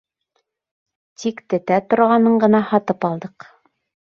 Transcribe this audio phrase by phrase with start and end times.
[1.23, 3.51] —Тик тетә торғанын ғына һатып алдыҡ.